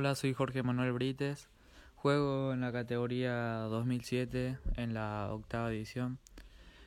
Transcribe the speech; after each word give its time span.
Hola, 0.00 0.14
soy 0.14 0.32
Jorge 0.32 0.62
Manuel 0.62 0.92
Brites. 0.92 1.50
Juego 1.96 2.54
en 2.54 2.62
la 2.62 2.72
categoría 2.72 3.34
2007 3.68 4.56
en 4.76 4.94
la 4.94 5.28
octava 5.30 5.68
división. 5.68 6.16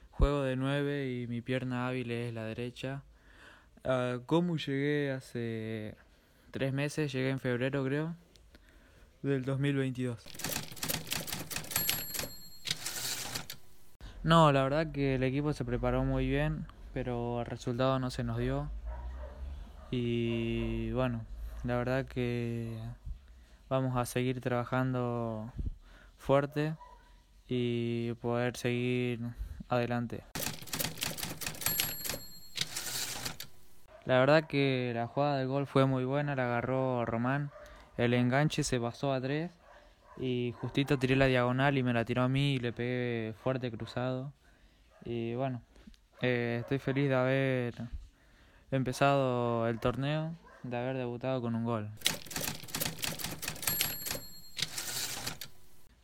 Juego 0.10 0.42
de 0.42 0.56
9 0.56 1.12
y 1.12 1.28
mi 1.28 1.42
pierna 1.42 1.88
hábil 1.88 2.10
es 2.10 2.34
la 2.34 2.44
derecha. 2.46 3.04
Uh, 3.86 4.26
¿Cómo 4.26 4.58
llegué 4.58 5.12
hace 5.12 5.94
tres 6.50 6.74
meses? 6.74 7.12
Llegué 7.12 7.30
en 7.30 7.40
febrero, 7.40 7.84
creo, 7.86 8.16
del 9.22 9.46
2022. 9.46 10.18
No, 14.24 14.52
la 14.52 14.64
verdad 14.64 14.92
que 14.92 15.14
el 15.14 15.24
equipo 15.24 15.54
se 15.54 15.64
preparó 15.64 16.04
muy 16.04 16.28
bien, 16.28 16.66
pero 16.96 17.42
el 17.42 17.46
resultado 17.46 18.00
no 18.00 18.10
se 18.10 18.24
nos 18.24 18.40
dio. 18.40 18.72
Y 19.92 20.92
bueno, 20.94 21.24
la 21.64 21.78
verdad 21.78 22.08
que 22.08 22.76
vamos 23.74 23.98
a 23.98 24.06
seguir 24.06 24.40
trabajando 24.40 25.52
fuerte 26.20 26.76
y 27.48 28.14
poder 28.22 28.56
seguir 28.56 29.20
adelante. 29.68 30.24
La 34.06 34.20
verdad 34.20 34.44
que 34.46 34.92
la 34.94 35.08
jugada 35.08 35.38
del 35.40 35.48
gol 35.48 35.66
fue 35.66 35.88
muy 35.88 36.06
buena, 36.06 36.36
la 36.36 36.46
agarró 36.46 37.04
Román, 37.04 37.50
el 37.98 38.14
enganche 38.14 38.64
se 38.64 38.80
pasó 38.80 39.12
a 39.12 39.20
tres 39.20 39.50
y 40.18 40.54
justito 40.62 41.00
tiré 41.00 41.16
la 41.16 41.26
diagonal 41.26 41.76
y 41.76 41.82
me 41.82 41.94
la 41.94 42.06
tiró 42.06 42.22
a 42.22 42.30
mí 42.30 42.54
y 42.54 42.60
le 42.60 42.74
pegué 42.74 43.34
fuerte 43.44 43.72
cruzado. 43.72 44.32
Y 45.04 45.34
bueno, 45.34 45.64
eh, 46.22 46.58
estoy 46.62 46.78
feliz 46.78 47.10
de 47.10 47.16
haber 47.16 47.74
empezado 48.70 49.68
el 49.68 49.80
torneo, 49.80 50.32
de 50.62 50.78
haber 50.78 50.96
debutado 50.96 51.42
con 51.42 51.56
un 51.56 51.66
gol. 51.66 51.90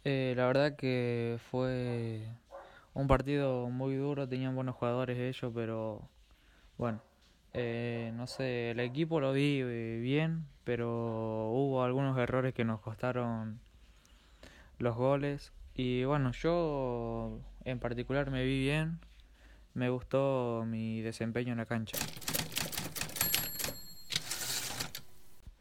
Eh, 0.05 0.33
la 0.38 0.47
verdad 0.47 0.75
que 0.75 1.38
fue 1.52 2.22
un 2.94 3.08
partido 3.08 3.69
muy 3.69 3.95
duro, 3.95 4.28
tenían 4.28 4.56
buenos 4.56 4.75
jugadores 4.75 5.17
ellos, 5.17 5.52
pero 5.53 6.08
bueno, 6.78 7.02
eh, 7.53 8.11
no 8.16 8.25
sé, 8.28 8.72
el 8.72 8.80
equipo 8.80 9.19
lo 9.19 9.33
vi 9.33 9.59
eh, 9.61 10.00
bien, 10.02 10.45
pero 10.64 11.50
hubo 11.52 11.83
algunos 11.83 12.17
errores 12.17 12.53
que 12.53 12.64
nos 12.64 12.80
costaron 12.80 13.59
los 14.78 14.95
goles. 14.95 15.52
Y 15.75 16.03
bueno, 16.06 16.31
yo 16.31 17.39
en 17.66 17.80
particular 17.80 18.31
me 18.31 18.45
vi 18.45 18.59
bien, 18.59 19.00
me 19.73 19.89
gustó 19.89 20.63
mi 20.66 21.02
desempeño 21.02 21.52
en 21.52 21.58
la 21.58 21.66
cancha. 21.66 21.97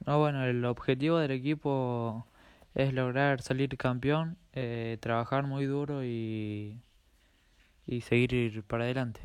No, 0.06 0.18
bueno, 0.18 0.44
el 0.44 0.64
objetivo 0.64 1.18
del 1.18 1.32
equipo 1.32 2.26
es 2.78 2.94
lograr 2.94 3.42
salir 3.42 3.76
campeón, 3.76 4.38
eh, 4.52 4.98
trabajar 5.00 5.44
muy 5.44 5.66
duro 5.66 6.04
y, 6.04 6.80
y 7.84 8.00
seguir 8.02 8.62
para 8.62 8.84
adelante. 8.84 9.20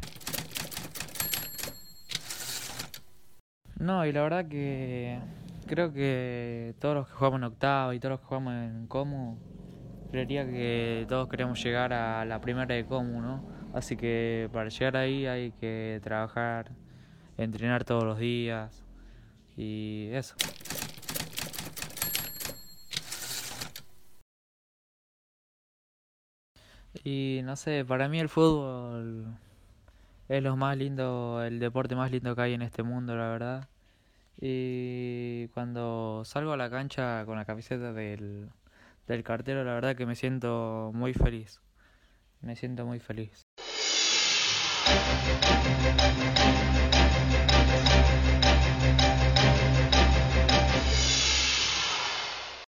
No, 3.77 4.07
y 4.07 4.11
la 4.11 4.23
verdad 4.23 4.47
que 4.47 5.19
creo 5.67 5.93
que 5.93 6.73
todos 6.79 6.95
los 6.95 7.07
que 7.07 7.13
jugamos 7.13 7.37
en 7.37 7.43
octava 7.43 7.93
y 7.93 7.99
todos 7.99 8.13
los 8.13 8.21
que 8.21 8.25
jugamos 8.25 8.53
en 8.55 8.87
Comu, 8.87 9.37
creería 10.09 10.47
que 10.47 11.05
todos 11.08 11.30
queremos 11.30 11.63
llegar 11.63 11.93
a 11.93 12.25
la 12.25 12.42
primera 12.42 12.73
de 12.73 12.86
Comu, 12.87 13.21
¿no? 13.21 13.47
Así 13.71 13.95
que 13.95 14.49
para 14.52 14.69
llegar 14.69 14.97
ahí 14.97 15.27
hay 15.27 15.52
que 15.52 15.99
trabajar, 16.02 16.71
entrenar 17.37 17.83
todos 17.83 18.03
los 18.03 18.17
días 18.17 18.83
y 19.55 20.09
eso. 20.11 20.36
Y 27.04 27.42
no 27.43 27.55
sé, 27.55 27.86
para 27.86 28.08
mí 28.08 28.20
el 28.20 28.30
fútbol 28.30 29.37
es 30.30 30.43
lo 30.43 30.55
más 30.55 30.77
lindo, 30.77 31.43
el 31.43 31.59
deporte 31.59 31.95
más 31.95 32.11
lindo 32.11 32.36
que 32.36 32.42
hay 32.42 32.54
en 32.54 32.61
este 32.61 32.83
mundo, 32.83 33.15
la 33.15 33.30
verdad. 33.30 33.70
Y 34.39 35.48
cuando 35.49 36.23
salgo 36.26 36.54
a 36.54 36.58
la 36.58 36.70
cancha 36.70 37.26
con 37.26 37.37
la 37.37 37.45
camiseta 37.45 37.93
del, 37.93 38.49
del 39.08 39.23
cartero, 39.23 39.64
la 39.64 39.73
verdad 39.73 39.95
que 39.95 40.05
me 40.05 40.15
siento 40.15 40.92
muy 40.93 41.14
feliz. 41.14 41.61
Me 42.42 42.55
siento 42.55 42.86
muy 42.86 42.99
feliz. 42.99 43.43